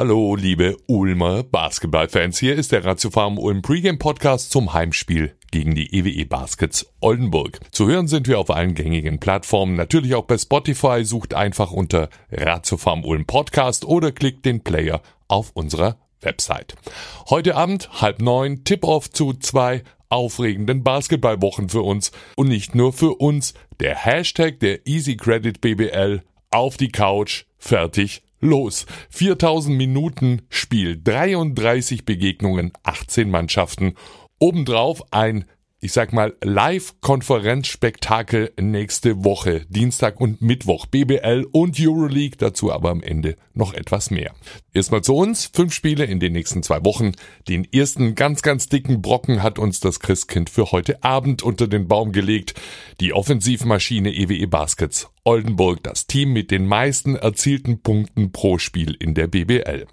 Hallo, 0.00 0.34
liebe 0.34 0.78
Ulmer 0.86 1.42
Basketballfans. 1.42 2.38
Hier 2.38 2.54
ist 2.54 2.72
der 2.72 2.86
Ratiofarm 2.86 3.36
Ulm 3.36 3.60
Pregame 3.60 3.98
Podcast 3.98 4.50
zum 4.50 4.72
Heimspiel 4.72 5.36
gegen 5.50 5.74
die 5.74 5.94
EWE 5.94 6.24
Baskets 6.24 6.90
Oldenburg. 7.02 7.60
Zu 7.70 7.86
hören 7.86 8.08
sind 8.08 8.26
wir 8.26 8.38
auf 8.38 8.48
allen 8.48 8.72
gängigen 8.72 9.20
Plattformen, 9.20 9.74
natürlich 9.74 10.14
auch 10.14 10.24
bei 10.24 10.38
Spotify. 10.38 11.04
Sucht 11.04 11.34
einfach 11.34 11.70
unter 11.70 12.08
Ratiofarm 12.32 13.04
Ulm 13.04 13.26
Podcast 13.26 13.84
oder 13.84 14.10
klickt 14.10 14.46
den 14.46 14.64
Player 14.64 15.02
auf 15.28 15.50
unserer 15.52 15.98
Website. 16.22 16.76
Heute 17.28 17.54
Abend 17.54 18.00
halb 18.00 18.22
neun 18.22 18.64
Tip-Off 18.64 19.10
zu 19.10 19.34
zwei 19.34 19.82
aufregenden 20.08 20.82
Basketballwochen 20.82 21.68
für 21.68 21.82
uns 21.82 22.10
und 22.36 22.48
nicht 22.48 22.74
nur 22.74 22.94
für 22.94 23.16
uns. 23.16 23.52
Der 23.80 23.96
Hashtag 23.96 24.60
der 24.60 24.86
Easy 24.86 25.18
Credit 25.18 25.60
BBL 25.60 26.22
auf 26.50 26.78
die 26.78 26.90
Couch, 26.90 27.44
fertig, 27.58 28.22
los. 28.40 28.86
4000 29.10 29.76
Minuten 29.76 30.42
Spiel, 30.48 31.00
33 31.02 32.04
Begegnungen, 32.04 32.72
18 32.82 33.30
Mannschaften. 33.30 33.94
Obendrauf 34.38 35.02
ein 35.12 35.44
ich 35.82 35.92
sag 35.92 36.12
mal, 36.12 36.36
Live-Konferenzspektakel 36.44 38.52
nächste 38.60 39.24
Woche, 39.24 39.64
Dienstag 39.70 40.20
und 40.20 40.42
Mittwoch, 40.42 40.84
BBL 40.84 41.46
und 41.52 41.80
Euroleague, 41.80 42.36
dazu 42.36 42.70
aber 42.70 42.90
am 42.90 43.02
Ende 43.02 43.38
noch 43.54 43.72
etwas 43.72 44.10
mehr. 44.10 44.34
Erstmal 44.74 45.00
zu 45.02 45.16
uns, 45.16 45.50
fünf 45.52 45.72
Spiele 45.72 46.04
in 46.04 46.20
den 46.20 46.34
nächsten 46.34 46.62
zwei 46.62 46.84
Wochen. 46.84 47.12
Den 47.48 47.66
ersten 47.72 48.14
ganz, 48.14 48.42
ganz 48.42 48.68
dicken 48.68 49.00
Brocken 49.00 49.42
hat 49.42 49.58
uns 49.58 49.80
das 49.80 50.00
Christkind 50.00 50.50
für 50.50 50.70
heute 50.70 51.02
Abend 51.02 51.42
unter 51.42 51.66
den 51.66 51.88
Baum 51.88 52.12
gelegt. 52.12 52.52
Die 53.00 53.14
Offensivmaschine 53.14 54.12
EWE 54.12 54.34
e 54.34 54.44
Baskets 54.46 55.08
Oldenburg 55.24 55.82
das 55.82 56.06
Team 56.06 56.32
mit 56.32 56.50
den 56.50 56.66
meisten 56.66 57.16
erzielten 57.16 57.80
Punkten 57.80 58.32
pro 58.32 58.58
Spiel 58.58 58.96
in 58.98 59.14
der 59.14 59.26
BBL. 59.26 59.86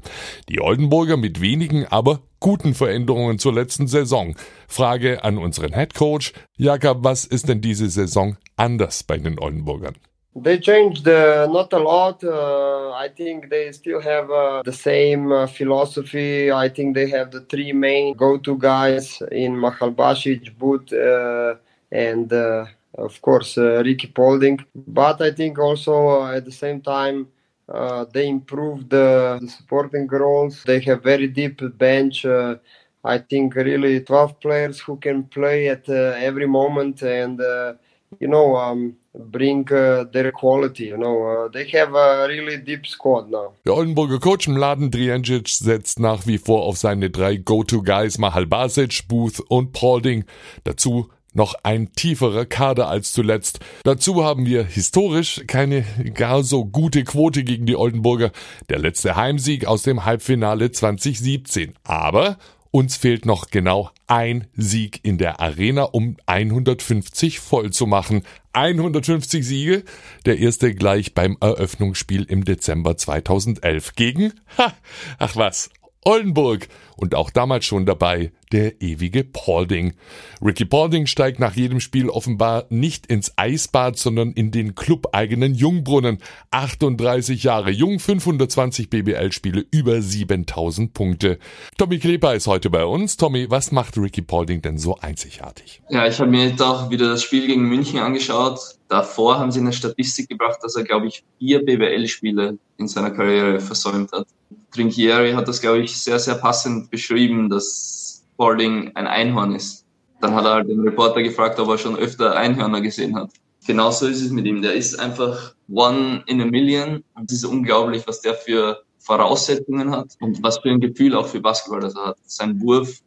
Die 0.49 0.61
Oldenburger 0.61 1.17
mit 1.17 1.41
wenigen, 1.41 1.85
aber 1.85 2.21
guten 2.39 2.73
Veränderungen 2.73 3.39
zur 3.39 3.53
letzten 3.53 3.87
Saison. 3.87 4.35
Frage 4.67 5.23
an 5.23 5.37
unseren 5.37 5.73
Head 5.73 5.93
Coach. 5.93 6.33
Jakob, 6.57 7.03
was 7.03 7.25
ist 7.25 7.49
denn 7.49 7.61
diese 7.61 7.89
Saison 7.89 8.37
anders 8.55 9.03
bei 9.03 9.17
den 9.17 9.39
Oldenburgern? 9.39 9.95
They 10.39 10.59
changed 10.59 11.07
uh, 11.07 11.47
not 11.51 11.73
a 11.73 11.79
lot. 11.79 12.23
Uh, 12.23 12.91
I 12.93 13.09
think 13.09 13.49
they 13.49 13.71
still 13.73 13.99
have 13.99 14.29
uh, 14.29 14.61
the 14.63 14.71
same 14.71 15.31
uh, 15.31 15.47
philosophy. 15.47 16.51
I 16.51 16.69
think 16.69 16.93
they 16.93 17.09
have 17.09 17.31
the 17.31 17.41
three 17.41 17.73
main 17.73 18.15
go-to 18.15 18.55
guys 18.55 19.19
in 19.31 19.57
Mahal 19.57 19.89
Basic, 19.89 20.55
Boot, 20.59 20.93
uh, 20.93 21.55
and 21.91 22.31
uh, 22.31 22.65
of 22.97 23.21
course 23.21 23.57
Ricky 23.57 24.07
Polding. 24.07 24.59
But 24.75 25.21
I 25.21 25.31
think 25.31 25.59
also 25.59 26.25
at 26.25 26.45
the 26.45 26.51
same 26.51 26.81
time 26.81 27.27
Uh, 27.69 28.05
they 28.13 28.27
improved 28.29 28.89
the, 28.89 29.39
the, 29.41 29.49
supporting 29.49 30.07
roles. 30.07 30.63
They 30.63 30.79
have 30.81 31.03
very 31.03 31.27
deep 31.27 31.59
bench. 31.77 32.25
Uh, 32.25 32.55
I 33.03 33.17
think 33.19 33.55
really 33.55 33.99
12 34.03 34.39
players 34.39 34.79
who 34.79 34.97
can 34.97 35.25
play 35.25 35.69
at 35.69 35.87
uh, 35.89 36.15
every 36.17 36.47
moment 36.47 37.01
and 37.01 37.39
uh, 37.41 37.73
you 38.19 38.27
know 38.27 38.55
um, 38.55 38.95
bring 39.13 39.67
uh, 39.71 40.05
their 40.05 40.31
quality. 40.31 40.85
You 40.85 40.97
know 40.97 41.49
they 41.49 41.67
have 41.77 41.93
a 41.93 42.27
really 42.27 42.57
deep 42.57 42.87
squad 42.87 43.29
now. 43.29 43.53
Der 43.65 43.73
Oldenburger 43.73 44.19
Coach 44.19 44.47
Mladen 44.47 44.89
Drijancic 44.89 45.49
setzt 45.49 45.99
nach 45.99 46.25
wie 46.25 46.37
vor 46.37 46.63
auf 46.63 46.77
seine 46.77 47.09
drei 47.09 47.35
Go-To-Guys 47.35 48.17
Mahal 48.17 48.45
Basic, 48.45 49.07
Booth 49.09 49.41
und 49.49 49.73
Paulding. 49.73 50.23
Dazu 50.63 51.09
noch 51.37 51.55
ein 51.63 51.93
tieferer 51.93 52.45
Kader 52.45 52.89
als 52.89 53.13
zuletzt. 53.13 53.59
Dazu 53.83 54.23
haben 54.23 54.45
wir 54.45 54.63
historisch 54.63 55.43
keine 55.47 55.85
gar 56.13 56.43
so 56.43 56.65
gute 56.65 57.03
Quote 57.03 57.43
gegen 57.43 57.65
die 57.65 57.77
Oldenburger. 57.77 58.31
Der 58.69 58.79
letzte 58.79 59.15
Heimsieg 59.15 59.65
aus 59.65 59.83
dem 59.83 60.03
Halbfinale 60.03 60.71
2017. 60.71 61.75
Aber 61.83 62.37
uns 62.71 62.97
fehlt 62.97 63.25
noch 63.25 63.49
genau 63.49 63.91
ein 64.07 64.47
Sieg 64.55 64.99
in 65.03 65.17
der 65.17 65.39
Arena, 65.39 65.83
um 65.83 66.17
150 66.25 67.39
voll 67.39 67.71
zu 67.71 67.85
machen. 67.87 68.23
150 68.53 69.45
Siege, 69.45 69.83
der 70.25 70.39
erste 70.39 70.73
gleich 70.73 71.13
beim 71.13 71.37
Eröffnungsspiel 71.39 72.23
im 72.23 72.43
Dezember 72.43 72.97
2011 72.97 73.93
gegen, 73.95 74.33
ha, 74.57 74.73
ach 75.19 75.35
was, 75.35 75.69
Oldenburg 76.07 76.69
und 76.95 77.15
auch 77.15 77.29
damals 77.29 77.65
schon 77.65 77.85
dabei 77.85 78.31
der 78.53 78.81
ewige 78.81 79.25
Paulding. 79.25 79.93
Ricky 80.41 80.63
Paulding 80.63 81.05
steigt 81.05 81.37
nach 81.37 81.53
jedem 81.53 81.81
Spiel 81.81 82.09
offenbar 82.09 82.65
nicht 82.69 83.07
ins 83.07 83.33
Eisbad, 83.35 83.97
sondern 83.97 84.31
in 84.31 84.51
den 84.51 84.73
clubeigenen 84.73 85.53
Jungbrunnen. 85.53 86.19
38 86.51 87.43
Jahre 87.43 87.71
jung, 87.71 87.99
520 87.99 88.89
BBL-Spiele, 88.89 89.65
über 89.69 90.01
7000 90.01 90.93
Punkte. 90.93 91.39
Tommy 91.77 91.99
Kleber 91.99 92.35
ist 92.35 92.47
heute 92.47 92.69
bei 92.69 92.85
uns. 92.85 93.17
Tommy, 93.17 93.51
was 93.51 93.73
macht 93.73 93.97
Ricky 93.97 94.21
Paulding 94.21 94.61
denn 94.61 94.77
so 94.77 94.97
einzigartig? 94.99 95.81
Ja, 95.89 96.07
ich 96.07 96.17
habe 96.21 96.31
mir 96.31 96.47
jetzt 96.47 96.61
auch 96.61 96.89
wieder 96.89 97.09
das 97.09 97.21
Spiel 97.21 97.47
gegen 97.47 97.67
München 97.67 97.99
angeschaut. 97.99 98.61
Davor 98.87 99.39
haben 99.39 99.51
sie 99.51 99.59
eine 99.59 99.73
Statistik 99.73 100.29
gebracht, 100.29 100.59
dass 100.61 100.77
er, 100.77 100.85
glaube 100.85 101.07
ich, 101.07 101.25
vier 101.37 101.65
BBL-Spiele 101.65 102.57
in 102.77 102.87
seiner 102.87 103.11
Karriere 103.11 103.59
versäumt 103.59 104.13
hat. 104.13 104.25
Trinkieri 104.71 105.33
hat 105.33 105.47
das, 105.47 105.61
glaube 105.61 105.79
ich, 105.79 105.97
sehr, 105.97 106.19
sehr 106.19 106.35
passend 106.35 106.89
beschrieben, 106.91 107.49
dass 107.49 108.25
Balding 108.37 108.91
ein 108.95 109.07
Einhorn 109.07 109.55
ist. 109.55 109.85
Dann 110.21 110.33
hat 110.33 110.45
er 110.45 110.53
halt 110.55 110.69
den 110.69 110.81
Reporter 110.81 111.21
gefragt, 111.21 111.59
ob 111.59 111.69
er 111.69 111.77
schon 111.77 111.95
öfter 111.95 112.35
Einhörner 112.35 112.81
gesehen 112.81 113.15
hat. 113.15 113.31
Genauso 113.65 114.07
ist 114.07 114.21
es 114.21 114.31
mit 114.31 114.45
ihm. 114.45 114.61
Der 114.61 114.73
ist 114.73 114.99
einfach 114.99 115.53
one 115.69 116.23
in 116.27 116.41
a 116.41 116.45
million. 116.45 117.03
Und 117.15 117.31
es 117.31 117.39
ist 117.39 117.45
unglaublich, 117.45 118.07
was 118.07 118.21
der 118.21 118.33
für 118.33 118.81
Voraussetzungen 118.99 119.91
hat 119.91 120.15
und 120.19 120.41
was 120.43 120.59
für 120.59 120.69
ein 120.69 120.81
Gefühl 120.81 121.15
auch 121.15 121.27
für 121.27 121.39
Basketball 121.39 121.81
das 121.81 121.95
er 121.95 122.07
hat. 122.07 122.17
Sein 122.25 122.59
Wurf, 122.61 123.01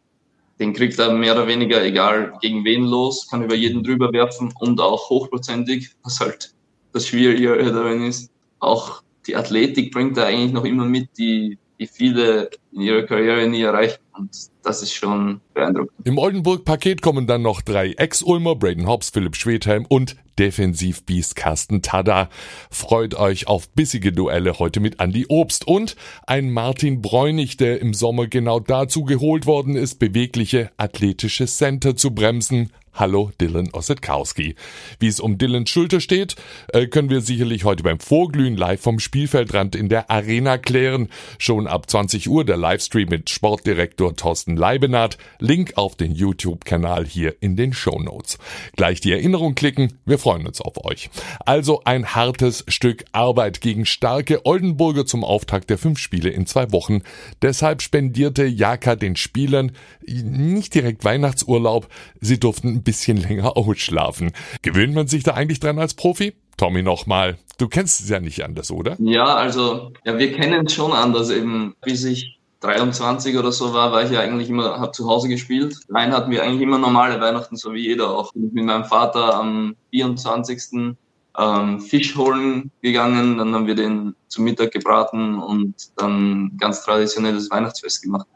den 0.58 0.72
kriegt 0.72 0.98
er 0.98 1.12
mehr 1.12 1.34
oder 1.34 1.46
weniger 1.46 1.82
egal 1.82 2.32
gegen 2.40 2.64
wen 2.64 2.84
los, 2.84 3.26
kann 3.28 3.42
über 3.42 3.54
jeden 3.54 3.82
drüber 3.82 4.12
werfen 4.12 4.52
und 4.60 4.80
auch 4.80 5.10
hochprozentig, 5.10 5.90
was 6.02 6.20
halt 6.20 6.54
das 6.92 7.06
Schwierige 7.06 7.56
darin 7.56 8.04
ist. 8.04 8.30
Auch 8.60 9.02
die 9.26 9.36
Athletik 9.36 9.92
bringt 9.92 10.16
er 10.16 10.26
eigentlich 10.26 10.52
noch 10.52 10.64
immer 10.64 10.84
mit, 10.84 11.16
die, 11.18 11.58
die 11.78 11.86
viele 11.86 12.50
in 12.72 12.82
ihrer 12.82 13.02
Karriere 13.02 13.46
nie 13.48 13.62
erreichen. 13.62 13.98
Und 14.16 14.30
das 14.62 14.82
ist 14.82 14.92
schon 14.92 15.40
beeindruckend. 15.54 15.92
Im 16.04 16.18
Oldenburg-Paket 16.18 17.00
kommen 17.00 17.26
dann 17.26 17.42
noch 17.42 17.62
drei 17.62 17.92
Ex-Ulmer, 17.92 18.56
Braden 18.56 18.86
Hobbs, 18.86 19.10
Philipp 19.10 19.36
Schwedheim 19.36 19.86
und 19.88 20.16
Defensivbiest 20.38 21.36
Carsten 21.36 21.82
Tada. 21.82 22.28
Freut 22.70 23.14
euch 23.14 23.46
auf 23.46 23.68
bissige 23.70 24.12
Duelle 24.12 24.58
heute 24.58 24.80
mit 24.80 25.00
Andy 25.00 25.26
Obst 25.28 25.66
und 25.66 25.96
ein 26.26 26.50
Martin 26.50 27.02
Bräunig, 27.02 27.56
der 27.56 27.80
im 27.80 27.94
Sommer 27.94 28.26
genau 28.26 28.60
dazu 28.60 29.04
geholt 29.04 29.46
worden 29.46 29.76
ist, 29.76 29.98
bewegliche 29.98 30.70
athletische 30.76 31.46
Center 31.46 31.96
zu 31.96 32.14
bremsen. 32.14 32.72
Hallo 32.92 33.30
Dylan 33.40 33.70
Ossetkowski. 33.72 34.56
Wie 34.98 35.06
es 35.06 35.20
um 35.20 35.38
Dylans 35.38 35.70
Schulter 35.70 36.00
steht, 36.00 36.36
äh, 36.68 36.86
können 36.86 37.08
wir 37.08 37.20
sicherlich 37.20 37.64
heute 37.64 37.82
beim 37.82 38.00
Vorglühen 38.00 38.56
live 38.56 38.80
vom 38.80 38.98
Spielfeldrand 38.98 39.76
in 39.76 39.88
der 39.88 40.10
Arena 40.10 40.58
klären. 40.58 41.08
Schon 41.38 41.66
ab 41.66 41.88
20 41.88 42.28
Uhr 42.28 42.44
der 42.44 42.56
Livestream 42.56 43.08
mit 43.08 43.30
Sportdirektor 43.30 44.16
Thorsten 44.16 44.56
Leibenath. 44.56 45.18
Link 45.38 45.74
auf 45.76 45.96
den 45.96 46.12
YouTube-Kanal 46.12 47.06
hier 47.06 47.36
in 47.40 47.56
den 47.56 47.72
Show 47.72 47.98
Notes. 48.00 48.38
Gleich 48.76 49.00
die 49.00 49.12
Erinnerung 49.12 49.54
klicken, 49.54 49.98
wir 50.04 50.18
freuen 50.18 50.46
uns 50.46 50.60
auf 50.60 50.84
euch. 50.84 51.10
Also 51.46 51.82
ein 51.84 52.14
hartes 52.14 52.64
Stück 52.68 53.04
Arbeit 53.12 53.60
gegen 53.60 53.86
starke 53.86 54.44
Oldenburger 54.44 55.06
zum 55.06 55.24
Auftakt 55.24 55.70
der 55.70 55.78
fünf 55.78 56.00
Spiele 56.00 56.30
in 56.30 56.44
zwei 56.44 56.72
Wochen. 56.72 57.02
Deshalb 57.40 57.82
spendierte 57.82 58.44
Jaka 58.44 58.96
den 58.96 59.16
Spielern 59.16 59.72
nicht 60.06 60.74
direkt 60.74 61.04
Weihnachtsurlaub, 61.04 61.88
sie 62.20 62.40
durften 62.40 62.79
ein 62.80 62.84
bisschen 62.84 63.16
länger 63.16 63.56
ausschlafen. 63.56 64.32
Gewöhnt 64.62 64.94
man 64.94 65.06
sich 65.06 65.22
da 65.22 65.34
eigentlich 65.34 65.60
dran 65.60 65.78
als 65.78 65.94
Profi? 65.94 66.34
Tommy 66.56 66.82
nochmal. 66.82 67.38
Du 67.58 67.68
kennst 67.68 68.00
es 68.00 68.08
ja 68.08 68.20
nicht 68.20 68.44
anders, 68.44 68.70
oder? 68.70 68.96
Ja, 68.98 69.34
also, 69.34 69.92
ja, 70.04 70.18
wir 70.18 70.32
kennen 70.32 70.66
es 70.66 70.74
schon 70.74 70.92
anders 70.92 71.30
eben. 71.30 71.74
Bis 71.82 72.04
ich 72.04 72.38
23 72.60 73.38
oder 73.38 73.52
so 73.52 73.72
war, 73.72 73.92
war 73.92 74.04
ich 74.04 74.10
ja 74.10 74.20
eigentlich 74.20 74.50
immer, 74.50 74.78
habe 74.78 74.92
zu 74.92 75.08
Hause 75.08 75.28
gespielt. 75.28 75.76
Rein 75.88 76.12
hatten 76.12 76.30
wir 76.30 76.42
eigentlich 76.42 76.62
immer 76.62 76.78
normale 76.78 77.20
Weihnachten, 77.20 77.56
so 77.56 77.72
wie 77.72 77.86
jeder 77.86 78.10
auch. 78.10 78.32
Bin 78.32 78.50
mit 78.52 78.64
meinem 78.64 78.84
Vater 78.84 79.34
am 79.34 79.76
24. 79.90 80.96
Ähm, 81.38 81.80
Fisch 81.80 82.16
holen 82.16 82.70
gegangen, 82.82 83.38
dann 83.38 83.54
haben 83.54 83.66
wir 83.66 83.76
den 83.76 84.14
zum 84.28 84.44
Mittag 84.44 84.72
gebraten 84.72 85.38
und 85.38 85.74
dann 85.96 86.52
ganz 86.58 86.82
traditionelles 86.82 87.50
Weihnachtsfest 87.50 88.02
gemacht. 88.02 88.26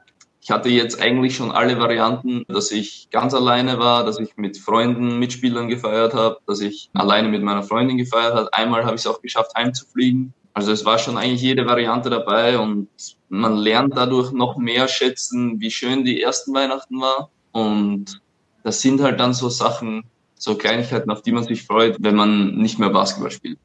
Ich 0.44 0.50
hatte 0.50 0.68
jetzt 0.68 1.00
eigentlich 1.00 1.36
schon 1.36 1.52
alle 1.52 1.78
Varianten, 1.78 2.44
dass 2.48 2.70
ich 2.70 3.08
ganz 3.10 3.32
alleine 3.32 3.78
war, 3.78 4.04
dass 4.04 4.20
ich 4.20 4.36
mit 4.36 4.58
Freunden, 4.58 5.18
Mitspielern 5.18 5.68
gefeiert 5.68 6.12
habe, 6.12 6.36
dass 6.46 6.60
ich 6.60 6.90
alleine 6.92 7.28
mit 7.28 7.42
meiner 7.42 7.62
Freundin 7.62 7.96
gefeiert 7.96 8.34
habe. 8.34 8.52
Einmal 8.52 8.84
habe 8.84 8.94
ich 8.94 9.00
es 9.00 9.06
auch 9.06 9.22
geschafft, 9.22 9.52
heimzufliegen. 9.56 10.34
Also 10.52 10.70
es 10.70 10.84
war 10.84 10.98
schon 10.98 11.16
eigentlich 11.16 11.40
jede 11.40 11.64
Variante 11.64 12.10
dabei 12.10 12.58
und 12.58 12.88
man 13.30 13.56
lernt 13.56 13.96
dadurch 13.96 14.32
noch 14.32 14.58
mehr 14.58 14.86
schätzen, 14.86 15.62
wie 15.62 15.70
schön 15.70 16.04
die 16.04 16.20
ersten 16.20 16.52
Weihnachten 16.52 17.00
war. 17.00 17.30
Und 17.52 18.20
das 18.64 18.82
sind 18.82 19.00
halt 19.00 19.20
dann 19.20 19.32
so 19.32 19.48
Sachen, 19.48 20.04
so 20.34 20.56
Kleinigkeiten, 20.56 21.10
auf 21.10 21.22
die 21.22 21.32
man 21.32 21.44
sich 21.44 21.62
freut, 21.62 21.96
wenn 22.00 22.16
man 22.16 22.56
nicht 22.56 22.78
mehr 22.78 22.90
Basketball 22.90 23.30
spielt. 23.30 23.58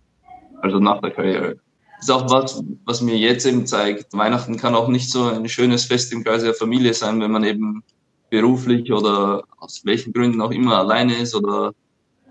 Also 0.61 0.79
nach 0.79 1.01
der 1.01 1.11
Karriere. 1.11 1.57
Ist 1.99 2.11
auch 2.11 2.29
was, 2.29 2.63
was 2.85 3.01
mir 3.01 3.17
jetzt 3.17 3.45
eben 3.45 3.65
zeigt. 3.65 4.13
Weihnachten 4.13 4.57
kann 4.57 4.75
auch 4.75 4.87
nicht 4.87 5.11
so 5.11 5.25
ein 5.25 5.49
schönes 5.49 5.85
Fest 5.85 6.13
im 6.13 6.23
Kreise 6.23 6.45
der 6.45 6.55
Familie 6.55 6.93
sein, 6.93 7.19
wenn 7.21 7.31
man 7.31 7.43
eben 7.43 7.83
beruflich 8.29 8.91
oder 8.91 9.43
aus 9.57 9.81
welchen 9.85 10.13
Gründen 10.13 10.41
auch 10.41 10.51
immer 10.51 10.77
alleine 10.77 11.15
ist 11.17 11.35
oder 11.35 11.73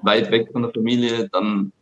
weit 0.02 0.30
weg 0.30 0.48
von 0.52 0.62
der 0.62 0.72
Familie, 0.72 1.28
dann, 1.30 1.72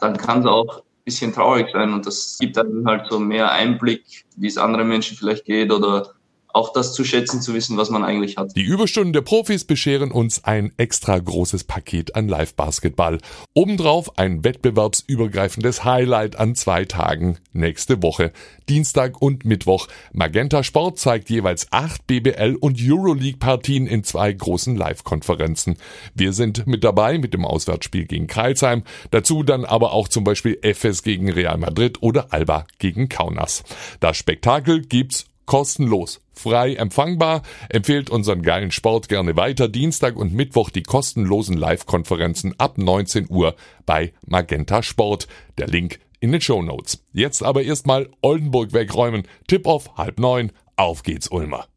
dann 0.00 0.16
kann 0.16 0.40
es 0.40 0.46
auch 0.46 0.78
ein 0.78 1.04
bisschen 1.04 1.32
traurig 1.32 1.68
sein 1.72 1.92
und 1.92 2.06
das 2.06 2.36
gibt 2.38 2.56
dann 2.56 2.84
halt 2.84 3.06
so 3.10 3.18
mehr 3.18 3.50
Einblick, 3.52 4.24
wie 4.36 4.48
es 4.48 4.58
anderen 4.58 4.88
Menschen 4.88 5.16
vielleicht 5.16 5.44
geht 5.44 5.72
oder 5.72 6.14
auch 6.54 6.72
das 6.72 6.92
zu 6.92 7.04
schätzen, 7.04 7.40
zu 7.40 7.54
wissen, 7.54 7.76
was 7.76 7.90
man 7.90 8.04
eigentlich 8.04 8.36
hat. 8.36 8.56
Die 8.56 8.62
Überstunden 8.62 9.12
der 9.12 9.22
Profis 9.22 9.64
bescheren 9.64 10.10
uns 10.10 10.44
ein 10.44 10.72
extra 10.76 11.18
großes 11.18 11.64
Paket 11.64 12.16
an 12.16 12.28
Live-Basketball. 12.28 13.18
Obendrauf 13.54 14.18
ein 14.18 14.44
wettbewerbsübergreifendes 14.44 15.84
Highlight 15.84 16.36
an 16.36 16.54
zwei 16.54 16.84
Tagen 16.84 17.38
nächste 17.52 18.02
Woche. 18.02 18.32
Dienstag 18.68 19.20
und 19.22 19.44
Mittwoch. 19.44 19.88
Magenta 20.12 20.62
Sport 20.62 20.98
zeigt 20.98 21.30
jeweils 21.30 21.68
acht 21.70 22.06
BBL 22.06 22.56
und 22.60 22.78
Euroleague-Partien 22.80 23.86
in 23.86 24.04
zwei 24.04 24.32
großen 24.32 24.76
Live-Konferenzen. 24.76 25.76
Wir 26.14 26.32
sind 26.32 26.66
mit 26.66 26.84
dabei 26.84 27.18
mit 27.18 27.34
dem 27.34 27.44
Auswärtsspiel 27.44 28.06
gegen 28.06 28.26
Kreilsheim. 28.26 28.82
Dazu 29.10 29.42
dann 29.42 29.64
aber 29.64 29.92
auch 29.92 30.08
zum 30.08 30.24
Beispiel 30.24 30.58
FS 30.62 31.02
gegen 31.02 31.30
Real 31.30 31.58
Madrid 31.58 32.02
oder 32.02 32.32
Alba 32.32 32.66
gegen 32.78 33.08
Kaunas. 33.08 33.64
Das 34.00 34.16
Spektakel 34.16 34.82
gibt's 34.82 35.29
kostenlos, 35.46 36.20
frei 36.32 36.74
empfangbar. 36.74 37.42
Empfehlt 37.68 38.10
unseren 38.10 38.42
geilen 38.42 38.70
Sport 38.70 39.08
gerne 39.08 39.36
weiter. 39.36 39.68
Dienstag 39.68 40.16
und 40.16 40.32
Mittwoch 40.32 40.70
die 40.70 40.82
kostenlosen 40.82 41.56
Live-Konferenzen 41.56 42.54
ab 42.58 42.78
19 42.78 43.26
Uhr 43.30 43.56
bei 43.86 44.12
Magenta 44.26 44.82
Sport. 44.82 45.28
Der 45.58 45.66
Link 45.66 46.00
in 46.20 46.32
den 46.32 46.40
Show 46.40 46.62
Notes. 46.62 47.04
Jetzt 47.12 47.42
aber 47.42 47.62
erstmal 47.62 48.08
Oldenburg 48.22 48.72
wegräumen. 48.72 49.26
Tip-off 49.48 49.96
halb 49.96 50.20
neun. 50.20 50.52
Auf 50.76 51.02
geht's, 51.02 51.28
Ulmer. 51.28 51.69